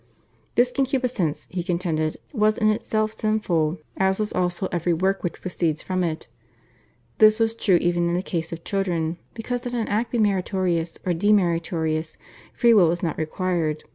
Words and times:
This 0.55 0.71
concupiscence, 0.71 1.45
he 1.51 1.61
contended, 1.61 2.17
was 2.33 2.57
in 2.57 2.71
itself 2.71 3.19
sinful, 3.19 3.77
as 3.97 4.19
was 4.19 4.33
also 4.33 4.65
every 4.71 4.93
work 4.95 5.21
which 5.23 5.39
proceeds 5.41 5.83
from 5.83 6.03
it. 6.03 6.27
This 7.19 7.39
was 7.39 7.53
true 7.53 7.75
even 7.75 8.09
in 8.15 8.19
case 8.23 8.51
of 8.51 8.63
children, 8.63 9.17
because 9.35 9.61
that 9.61 9.75
an 9.75 9.87
act 9.87 10.11
be 10.11 10.17
meritorious 10.17 10.97
or 11.05 11.13
demeritorious 11.13 12.17
Free 12.51 12.73
will 12.73 12.89
was 12.89 13.03
not 13.03 13.19
required. 13.19 13.83